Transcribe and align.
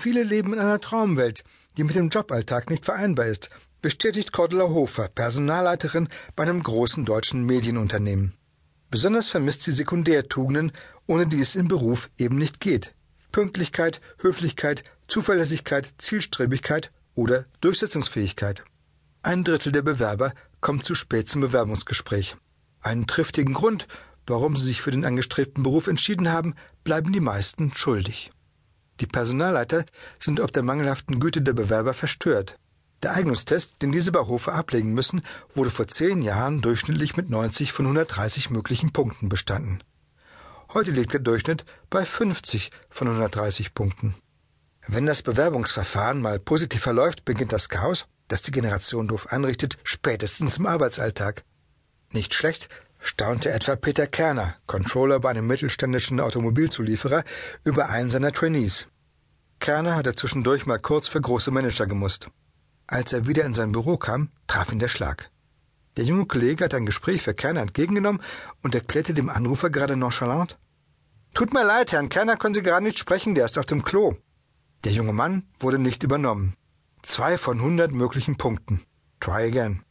Viele 0.00 0.22
leben 0.22 0.54
in 0.54 0.58
einer 0.58 0.80
Traumwelt, 0.80 1.44
die 1.76 1.84
mit 1.84 1.94
dem 1.94 2.08
Joballtag 2.08 2.70
nicht 2.70 2.86
vereinbar 2.86 3.26
ist, 3.26 3.50
bestätigt 3.82 4.32
Cordula 4.32 4.70
Hofer, 4.70 5.08
Personalleiterin 5.08 6.08
bei 6.34 6.44
einem 6.44 6.62
großen 6.62 7.04
deutschen 7.04 7.44
Medienunternehmen. 7.44 8.32
Besonders 8.90 9.28
vermisst 9.28 9.60
sie 9.60 9.72
Sekundärtugenden, 9.72 10.72
ohne 11.06 11.26
die 11.26 11.38
es 11.38 11.54
im 11.54 11.68
Beruf 11.68 12.08
eben 12.16 12.38
nicht 12.38 12.60
geht. 12.60 12.94
Pünktlichkeit, 13.30 14.00
Höflichkeit, 14.16 14.84
Zuverlässigkeit, 15.06 15.90
Zielstrebigkeit 15.98 16.92
oder 17.14 17.44
Durchsetzungsfähigkeit. 17.60 18.64
Ein 19.22 19.44
Drittel 19.44 19.70
der 19.70 19.82
Bewerber 19.82 20.32
kommt 20.62 20.86
zu 20.86 20.94
spät 20.94 21.28
zum 21.28 21.42
Bewerbungsgespräch. 21.42 22.36
Einen 22.80 23.06
triftigen 23.06 23.52
Grund, 23.52 23.86
warum 24.26 24.56
sie 24.56 24.64
sich 24.64 24.80
für 24.80 24.92
den 24.92 25.04
angestrebten 25.04 25.62
Beruf 25.62 25.88
entschieden 25.88 26.32
haben, 26.32 26.54
bleiben 26.84 27.12
die 27.12 27.20
meisten 27.20 27.74
schuldig. 27.74 28.30
Die 29.00 29.06
Personalleiter 29.06 29.84
sind 30.18 30.40
ob 30.40 30.52
der 30.52 30.62
mangelhaften 30.62 31.20
Güte 31.20 31.42
der 31.42 31.54
Bewerber 31.54 31.94
verstört. 31.94 32.58
Der 33.02 33.14
Eignungstest, 33.14 33.80
den 33.80 33.92
diese 33.92 34.12
bei 34.12 34.20
Hofe 34.20 34.52
ablegen 34.52 34.92
müssen, 34.92 35.22
wurde 35.54 35.70
vor 35.70 35.88
zehn 35.88 36.20
Jahren 36.20 36.60
durchschnittlich 36.60 37.16
mit 37.16 37.30
90 37.30 37.72
von 37.72 37.86
130 37.86 38.50
möglichen 38.50 38.92
Punkten 38.92 39.30
bestanden. 39.30 39.82
Heute 40.74 40.90
liegt 40.90 41.14
der 41.14 41.20
Durchschnitt 41.20 41.64
bei 41.88 42.04
50 42.04 42.70
von 42.90 43.08
130 43.08 43.74
Punkten. 43.74 44.14
Wenn 44.86 45.06
das 45.06 45.22
Bewerbungsverfahren 45.22 46.20
mal 46.20 46.38
positiv 46.38 46.82
verläuft, 46.82 47.24
beginnt 47.24 47.52
das 47.52 47.70
Chaos, 47.70 48.06
das 48.28 48.42
die 48.42 48.50
Generation 48.50 49.08
doof 49.08 49.32
anrichtet, 49.32 49.78
spätestens 49.82 50.58
im 50.58 50.66
Arbeitsalltag. 50.66 51.44
Nicht 52.12 52.34
schlecht, 52.34 52.68
staunte 53.00 53.50
etwa 53.50 53.76
Peter 53.76 54.06
Kerner, 54.06 54.56
Controller 54.66 55.20
bei 55.20 55.30
einem 55.30 55.46
mittelständischen 55.46 56.20
Automobilzulieferer, 56.20 57.24
über 57.64 57.88
einen 57.88 58.10
seiner 58.10 58.32
Trainees. 58.32 58.86
Kerner 59.58 59.96
hatte 59.96 60.14
zwischendurch 60.14 60.66
mal 60.66 60.78
kurz 60.78 61.08
für 61.08 61.20
große 61.20 61.50
Manager 61.50 61.86
gemusst. 61.86 62.28
Als 62.86 63.12
er 63.12 63.26
wieder 63.26 63.44
in 63.44 63.54
sein 63.54 63.72
Büro 63.72 63.96
kam, 63.96 64.30
traf 64.46 64.72
ihn 64.72 64.78
der 64.78 64.88
Schlag. 64.88 65.30
Der 65.96 66.04
junge 66.04 66.26
Kollege 66.26 66.64
hat 66.64 66.74
ein 66.74 66.86
Gespräch 66.86 67.22
für 67.22 67.34
Kerner 67.34 67.62
entgegengenommen 67.62 68.22
und 68.62 68.74
erklärte 68.74 69.14
dem 69.14 69.28
Anrufer 69.28 69.70
gerade 69.70 69.96
nonchalant 69.96 70.58
Tut 71.34 71.54
mir 71.54 71.64
leid, 71.64 71.92
Herrn 71.92 72.08
Kerner 72.08 72.36
können 72.36 72.54
Sie 72.54 72.62
gerade 72.62 72.84
nicht 72.84 72.98
sprechen, 72.98 73.34
der 73.34 73.44
ist 73.44 73.58
auf 73.58 73.66
dem 73.66 73.84
Klo. 73.84 74.16
Der 74.84 74.92
junge 74.92 75.12
Mann 75.12 75.44
wurde 75.60 75.78
nicht 75.78 76.02
übernommen. 76.02 76.54
Zwei 77.02 77.38
von 77.38 77.60
hundert 77.60 77.92
möglichen 77.92 78.36
Punkten. 78.36 78.84
Try 79.20 79.46
again. 79.46 79.84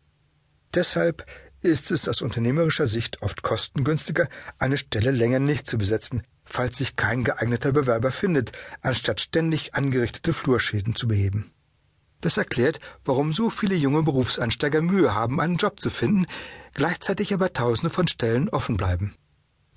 Deshalb 0.74 1.26
ist 1.62 1.92
es 1.92 2.08
aus 2.08 2.22
unternehmerischer 2.22 2.88
Sicht 2.88 3.22
oft 3.22 3.42
kostengünstiger, 3.42 4.28
eine 4.58 4.78
Stelle 4.78 5.12
länger 5.12 5.40
nicht 5.40 5.68
zu 5.68 5.78
besetzen, 5.78 6.24
falls 6.46 6.78
sich 6.78 6.96
kein 6.96 7.24
geeigneter 7.24 7.72
Bewerber 7.72 8.12
findet, 8.12 8.52
anstatt 8.82 9.20
ständig 9.20 9.76
angerichtete 9.76 10.34
Flurschäden 10.34 10.96
zu 10.96 11.08
beheben. 11.08 11.52
Das 12.22 12.38
erklärt, 12.38 12.80
warum 13.06 13.34
so 13.34 13.50
viele 13.50 13.76
junge 13.76 14.04
Berufseinsteiger 14.04 14.82
Mühe 14.82 15.14
haben, 15.16 15.40
einen 15.40 15.58
Job 15.58 15.80
zu 15.80 15.90
finden, 15.90 16.26
gleichzeitig 16.74 17.34
aber 17.34 17.54
Tausende 17.54 17.94
von 17.94 18.08
Stellen 18.08 18.50
offen 18.50 18.76
bleiben. 18.76 19.16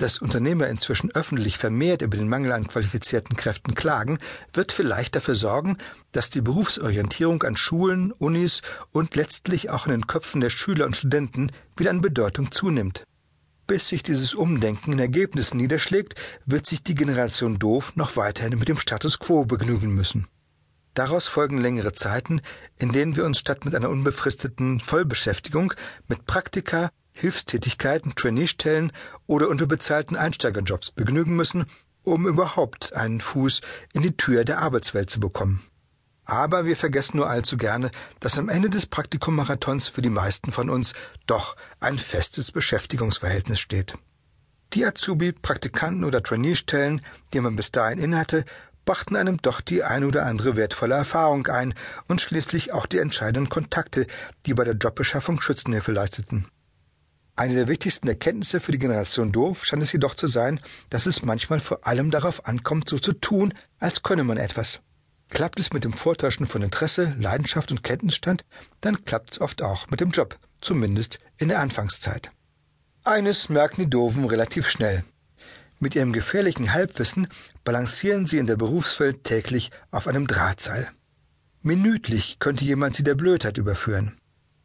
Dass 0.03 0.19
Unternehmer 0.19 0.67
inzwischen 0.67 1.13
öffentlich 1.13 1.59
vermehrt 1.59 2.03
über 2.03 2.17
den 2.17 2.29
Mangel 2.29 2.51
an 2.51 2.67
qualifizierten 2.67 3.37
Kräften 3.37 3.77
klagen, 3.77 4.19
wird 4.53 4.73
vielleicht 4.73 5.15
dafür 5.15 5.37
sorgen, 5.37 5.77
dass 6.11 6.29
die 6.29 6.41
Berufsorientierung 6.41 7.45
an 7.45 7.57
Schulen, 7.57 8.11
Unis 8.11 8.63
und 8.91 9.15
letztlich 9.15 9.71
auch 9.71 9.87
in 9.87 9.93
den 9.93 10.09
Köpfen 10.09 10.41
der 10.41 10.51
Schüler 10.51 10.87
und 10.87 10.97
Studenten 10.97 11.53
wieder 11.77 11.91
an 11.91 12.01
Bedeutung 12.01 12.51
zunimmt. 12.51 13.05
Bis 13.69 13.87
sich 13.87 14.03
dieses 14.03 14.35
Umdenken 14.35 14.91
in 14.91 14.99
Ergebnissen 14.99 15.59
niederschlägt, 15.59 16.17
wird 16.47 16.67
sich 16.67 16.83
die 16.83 16.97
Generation 16.97 17.61
Doof 17.61 17.93
noch 17.95 18.17
weiterhin 18.17 18.59
mit 18.59 18.67
dem 18.67 18.81
Status 18.81 19.21
quo 19.21 19.45
begnügen 19.45 19.95
müssen. 19.95 20.27
Daraus 20.95 21.29
folgen 21.29 21.59
längere 21.59 21.93
Zeiten, 21.93 22.41
in 22.77 22.91
denen 22.91 23.15
wir 23.15 23.25
uns 23.25 23.39
statt 23.39 23.65
mit 23.65 23.77
einer 23.77 23.89
unbefristeten 23.89 24.81
Vollbeschäftigung 24.81 25.75
mit 26.09 26.27
Praktika, 26.27 26.91
Hilfstätigkeiten, 27.13 28.15
Traineestellen 28.15 28.93
oder 29.27 29.49
unterbezahlten 29.49 30.17
Einsteigerjobs 30.17 30.91
begnügen 30.91 31.37
müssen, 31.37 31.67
um 32.03 32.27
überhaupt 32.27 32.95
einen 32.95 33.21
Fuß 33.21 33.61
in 33.93 34.03
die 34.03 34.17
Tür 34.17 34.45
der 34.45 34.59
Arbeitswelt 34.59 35.11
zu 35.11 35.21
bekommen. 35.21 35.63
Aber 36.25 36.65
wir 36.65 36.77
vergessen 36.77 37.17
nur 37.17 37.29
allzu 37.29 37.57
gerne, 37.57 37.91
dass 38.21 38.39
am 38.39 38.49
Ende 38.49 38.71
des 38.71 38.87
Praktikummarathons 38.87 39.89
für 39.89 40.03
die 40.03 40.11
meisten 40.11 40.53
von 40.53 40.71
uns 40.71 40.95
doch 41.27 41.57
ein 41.81 41.99
festes 41.99 42.53
Beschäftigungsverhältnis 42.53 43.61
steht. 43.61 43.95
Die 44.73 44.87
Azubi, 44.87 45.33
Praktikanten 45.33 46.05
oder 46.05 46.23
Traineestellen, 46.23 47.03
die 47.33 47.41
man 47.41 47.57
bis 47.57 47.73
dahin 47.73 47.99
innehatte, 47.99 48.45
brachten 48.85 49.17
einem 49.17 49.37
doch 49.43 49.61
die 49.61 49.83
ein 49.85 50.05
oder 50.05 50.25
andere 50.27 50.57
wertvolle 50.57 50.95
Erfahrung 50.95 51.47
ein 51.47 51.75
und 52.09 52.21
schließlich 52.21 52.73
auch 52.73 52.87
die 52.87 52.99
entscheidenden 52.99 53.49
Kontakte, 53.49 54.07
die 54.47 54.55
bei 54.55 54.65
der 54.65 54.75
Jobbeschaffung 54.75 55.41
Schützenhilfe 55.41 55.93
leisteten. 55.93 56.47
Eine 57.35 57.55
der 57.55 57.69
wichtigsten 57.69 58.09
Erkenntnisse 58.09 58.61
für 58.61 58.73
die 58.73 58.79
Generation 58.79 59.33
Doof 59.33 59.65
scheint 59.65 59.83
es 59.83 59.93
jedoch 59.93 60.15
zu 60.15 60.27
sein, 60.27 60.61
dass 60.91 61.07
es 61.07 61.23
manchmal 61.23 61.61
vor 61.61 61.87
allem 61.87 62.11
darauf 62.11 62.47
ankommt, 62.47 62.89
so 62.89 62.99
zu 62.99 63.15
tun, 63.15 63.55
als 63.79 64.03
könne 64.03 64.23
man 64.23 64.37
etwas. 64.37 64.81
Klappt 65.31 65.59
es 65.59 65.73
mit 65.73 65.85
dem 65.85 65.95
Vortäuschen 65.95 66.47
von 66.47 66.61
Interesse, 66.61 67.15
Leidenschaft 67.19 67.71
und 67.71 67.83
Kenntnisstand, 67.83 68.45
dann 68.83 69.07
klappt 69.07 69.33
es 69.33 69.41
oft 69.41 69.63
auch 69.63 69.89
mit 69.89 70.01
dem 70.01 70.11
Job, 70.11 70.39
zumindest 70.61 71.21
in 71.39 71.49
der 71.49 71.61
Anfangszeit. 71.61 72.31
Eines 73.03 73.49
merken 73.49 73.81
die 73.81 73.91
Doofen 73.91 74.27
relativ 74.27 74.69
schnell. 74.69 75.03
Mit 75.79 75.95
ihrem 75.95 76.13
gefährlichen 76.13 76.75
Halbwissen 76.75 77.29
balancieren 77.65 78.27
sie 78.27 78.39
in 78.39 78.47
der 78.47 78.57
Berufswelt 78.57 79.25
täglich 79.25 79.71
auf 79.91 80.07
einem 80.07 80.27
Drahtseil. 80.27 80.91
Minütlich 81.63 82.39
könnte 82.39 82.65
jemand 82.65 82.95
sie 82.95 83.05
der 83.05 83.15
Blödheit 83.15 83.57
überführen. 83.57 84.19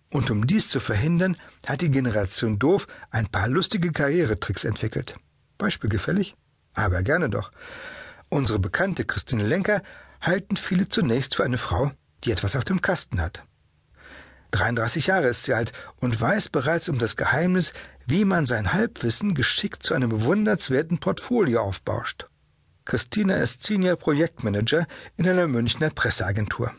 Und 0.09 0.31
um 0.31 0.47
dies 0.47 0.69
zu 0.69 0.79
verhindern, 0.79 1.37
hat 1.65 1.81
die 1.81 1.91
Generation 1.91 2.59
Doof 2.59 2.87
ein 3.11 3.27
paar 3.27 3.47
lustige 3.47 3.91
Karrieretricks 3.91 4.63
entwickelt. 4.63 5.17
Beispielgefällig? 5.57 6.35
Aber 6.73 7.03
gerne 7.03 7.29
doch. 7.29 7.51
Unsere 8.29 8.59
bekannte 8.59 9.05
Christine 9.05 9.45
Lenker 9.45 9.81
halten 10.21 10.57
viele 10.57 10.87
zunächst 10.87 11.35
für 11.35 11.43
eine 11.43 11.57
Frau, 11.57 11.91
die 12.23 12.31
etwas 12.31 12.55
auf 12.55 12.63
dem 12.63 12.81
Kasten 12.81 13.21
hat. 13.21 13.43
33 14.51 15.07
Jahre 15.07 15.27
ist 15.27 15.43
sie 15.43 15.53
alt 15.53 15.73
und 15.97 16.19
weiß 16.19 16.49
bereits 16.49 16.87
um 16.87 16.99
das 16.99 17.17
Geheimnis, 17.17 17.73
wie 18.05 18.23
man 18.23 18.45
sein 18.45 18.71
Halbwissen 18.73 19.35
geschickt 19.35 19.83
zu 19.83 19.93
einem 19.93 20.09
bewundernswerten 20.09 20.99
Portfolio 20.99 21.61
aufbauscht. 21.61 22.27
Christina 22.85 23.35
ist 23.35 23.63
Senior 23.63 23.97
Projektmanager 23.97 24.87
in 25.17 25.27
einer 25.27 25.47
Münchner 25.47 25.89
Presseagentur. 25.89 26.73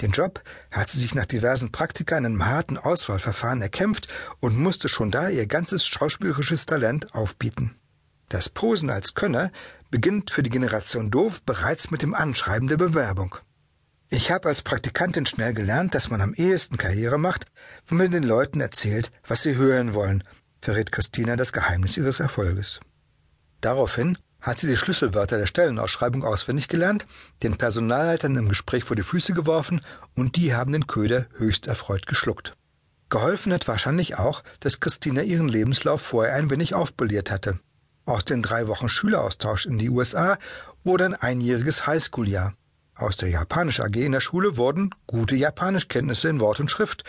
Den 0.00 0.10
Job 0.10 0.42
hat 0.70 0.90
sie 0.90 0.98
sich 0.98 1.14
nach 1.14 1.26
diversen 1.26 1.70
Praktika 1.70 2.18
in 2.18 2.26
einem 2.26 2.46
harten 2.46 2.76
Auswahlverfahren 2.76 3.62
erkämpft 3.62 4.08
und 4.40 4.58
musste 4.58 4.88
schon 4.88 5.10
da 5.10 5.28
ihr 5.28 5.46
ganzes 5.46 5.86
schauspielerisches 5.86 6.66
Talent 6.66 7.14
aufbieten. 7.14 7.76
Das 8.28 8.48
Posen 8.48 8.90
als 8.90 9.14
Könner 9.14 9.52
beginnt 9.90 10.30
für 10.30 10.42
die 10.42 10.50
Generation 10.50 11.10
Doof 11.10 11.42
bereits 11.42 11.90
mit 11.90 12.02
dem 12.02 12.14
Anschreiben 12.14 12.68
der 12.68 12.76
Bewerbung. 12.76 13.36
Ich 14.08 14.30
habe 14.30 14.48
als 14.48 14.62
Praktikantin 14.62 15.26
schnell 15.26 15.54
gelernt, 15.54 15.94
dass 15.94 16.10
man 16.10 16.20
am 16.20 16.34
ehesten 16.34 16.76
Karriere 16.76 17.18
macht, 17.18 17.46
wenn 17.88 17.98
man 17.98 18.10
den 18.10 18.22
Leuten 18.22 18.60
erzählt, 18.60 19.12
was 19.26 19.42
sie 19.42 19.56
hören 19.56 19.94
wollen, 19.94 20.24
verrät 20.60 20.92
Christina 20.92 21.36
das 21.36 21.52
Geheimnis 21.52 21.96
ihres 21.96 22.20
Erfolges. 22.20 22.80
Daraufhin 23.60 24.18
hat 24.44 24.58
sie 24.58 24.66
die 24.66 24.76
Schlüsselwörter 24.76 25.38
der 25.38 25.46
Stellenausschreibung 25.46 26.22
auswendig 26.22 26.68
gelernt, 26.68 27.06
den 27.42 27.56
Personalleitern 27.56 28.36
im 28.36 28.50
Gespräch 28.50 28.84
vor 28.84 28.94
die 28.94 29.02
Füße 29.02 29.32
geworfen 29.32 29.80
und 30.14 30.36
die 30.36 30.54
haben 30.54 30.70
den 30.70 30.86
Köder 30.86 31.26
höchst 31.38 31.66
erfreut 31.66 32.06
geschluckt. 32.06 32.54
Geholfen 33.08 33.54
hat 33.54 33.66
wahrscheinlich 33.66 34.18
auch, 34.18 34.44
dass 34.60 34.80
Christina 34.80 35.22
ihren 35.22 35.48
Lebenslauf 35.48 36.02
vorher 36.02 36.34
ein 36.34 36.50
wenig 36.50 36.74
aufpoliert 36.74 37.30
hatte. 37.30 37.58
Aus 38.04 38.26
den 38.26 38.42
drei 38.42 38.68
Wochen 38.68 38.90
Schüleraustausch 38.90 39.64
in 39.64 39.78
die 39.78 39.88
USA 39.88 40.36
wurde 40.84 41.06
ein 41.06 41.14
einjähriges 41.14 41.86
Highschool-Jahr. 41.86 42.52
Aus 42.96 43.16
der 43.16 43.30
Japanisch 43.30 43.80
AG 43.80 43.96
in 43.96 44.12
der 44.12 44.20
Schule 44.20 44.58
wurden 44.58 44.90
gute 45.06 45.36
Japanischkenntnisse 45.36 46.28
in 46.28 46.40
Wort 46.40 46.60
und 46.60 46.70
Schrift. 46.70 47.04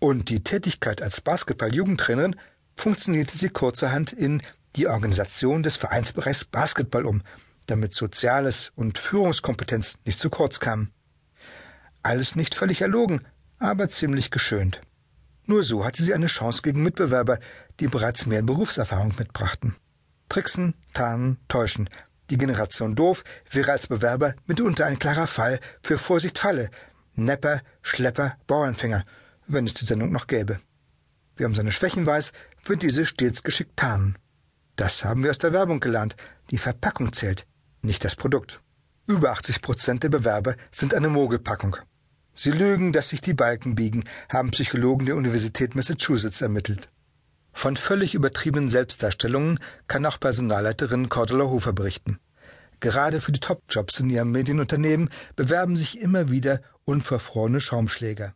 Und 0.00 0.30
die 0.30 0.42
Tätigkeit 0.42 1.00
als 1.00 1.20
Basketball-Jugendtrainerin 1.20 2.34
funktionierte 2.74 3.38
sie 3.38 3.50
kurzerhand 3.50 4.12
in 4.12 4.42
die 4.76 4.86
Organisation 4.86 5.62
des 5.62 5.76
Vereinsbereichs 5.76 6.44
Basketball 6.44 7.06
um, 7.06 7.22
damit 7.66 7.94
Soziales 7.94 8.72
und 8.74 8.98
Führungskompetenz 8.98 9.98
nicht 10.04 10.18
zu 10.18 10.30
kurz 10.30 10.60
kamen. 10.60 10.92
Alles 12.02 12.34
nicht 12.34 12.54
völlig 12.54 12.80
erlogen, 12.80 13.26
aber 13.58 13.88
ziemlich 13.88 14.30
geschönt. 14.30 14.80
Nur 15.46 15.62
so 15.62 15.84
hatte 15.84 16.02
sie 16.02 16.14
eine 16.14 16.26
Chance 16.26 16.62
gegen 16.62 16.82
Mitbewerber, 16.82 17.38
die 17.80 17.88
bereits 17.88 18.26
mehr 18.26 18.42
Berufserfahrung 18.42 19.14
mitbrachten. 19.18 19.76
Tricksen, 20.28 20.74
tarnen, 20.94 21.38
täuschen, 21.48 21.88
die 22.30 22.38
Generation 22.38 22.94
Doof 22.94 23.24
wäre 23.50 23.72
als 23.72 23.86
Bewerber 23.86 24.34
mitunter 24.46 24.86
ein 24.86 24.98
klarer 24.98 25.26
Fall 25.26 25.60
für 25.82 25.98
Vorsicht 25.98 26.38
Falle, 26.38 26.70
Nepper, 27.14 27.60
Schlepper, 27.82 28.36
Bauernfänger, 28.46 29.04
wenn 29.46 29.66
es 29.66 29.74
die 29.74 29.84
Sendung 29.84 30.12
noch 30.12 30.26
gäbe. 30.26 30.58
Wer 31.36 31.46
um 31.46 31.54
seine 31.54 31.72
Schwächen 31.72 32.06
weiß, 32.06 32.32
wird 32.64 32.82
diese 32.82 33.04
stets 33.04 33.42
geschickt 33.42 33.76
tarnen. 33.76 34.16
Das 34.76 35.04
haben 35.04 35.22
wir 35.22 35.30
aus 35.30 35.38
der 35.38 35.52
Werbung 35.52 35.80
gelernt. 35.80 36.16
Die 36.50 36.58
Verpackung 36.58 37.12
zählt, 37.12 37.46
nicht 37.82 38.04
das 38.04 38.16
Produkt. 38.16 38.60
Über 39.06 39.32
80 39.32 39.60
Prozent 39.60 40.02
der 40.02 40.08
Bewerber 40.08 40.54
sind 40.70 40.94
eine 40.94 41.08
Mogelpackung. 41.08 41.76
Sie 42.34 42.50
lügen, 42.50 42.92
dass 42.92 43.10
sich 43.10 43.20
die 43.20 43.34
Balken 43.34 43.74
biegen, 43.74 44.04
haben 44.30 44.52
Psychologen 44.52 45.04
der 45.04 45.16
Universität 45.16 45.74
Massachusetts 45.74 46.40
ermittelt. 46.40 46.90
Von 47.52 47.76
völlig 47.76 48.14
übertriebenen 48.14 48.70
Selbstdarstellungen 48.70 49.60
kann 49.86 50.06
auch 50.06 50.18
Personalleiterin 50.18 51.10
Cordula 51.10 51.44
Hofer 51.44 51.74
berichten. 51.74 52.18
Gerade 52.80 53.20
für 53.20 53.32
die 53.32 53.40
Top-Jobs 53.40 54.00
in 54.00 54.08
ihrem 54.08 54.30
Medienunternehmen 54.30 55.10
bewerben 55.36 55.76
sich 55.76 56.00
immer 56.00 56.30
wieder 56.30 56.62
unverfrorene 56.84 57.60
Schaumschläger. 57.60 58.34